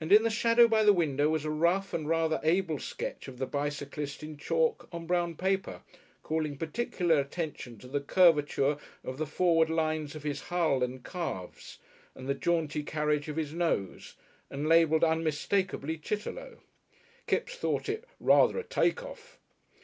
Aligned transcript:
And 0.00 0.10
in 0.10 0.24
the 0.24 0.28
shadow 0.28 0.66
by 0.66 0.82
the 0.82 0.92
window 0.92 1.28
was 1.28 1.44
a 1.44 1.50
rough 1.52 1.94
and 1.94 2.08
rather 2.08 2.40
able 2.42 2.80
sketch 2.80 3.28
of 3.28 3.38
the 3.38 3.46
bicyclist 3.46 4.24
in 4.24 4.36
chalk 4.36 4.88
on 4.90 5.06
brown 5.06 5.36
paper, 5.36 5.82
calling 6.24 6.56
particular 6.58 7.20
attention 7.20 7.78
to 7.78 7.86
the 7.86 8.00
curvature 8.00 8.76
of 9.04 9.18
the 9.18 9.24
forward 9.24 9.70
lines 9.70 10.16
of 10.16 10.24
his 10.24 10.40
hull 10.50 10.82
and 10.82 11.04
calves 11.04 11.78
and 12.16 12.28
the 12.28 12.34
jaunty 12.34 12.82
carriage 12.82 13.28
of 13.28 13.36
his 13.36 13.52
nose, 13.54 14.16
and 14.50 14.68
labelled 14.68 15.04
unmistakably 15.04 15.96
"Chitterlow." 15.96 16.58
Kipps 17.28 17.54
thought 17.54 17.88
it 17.88 18.02
"rather 18.18 18.58
a 18.58 18.64
take 18.64 19.04
off." 19.04 19.38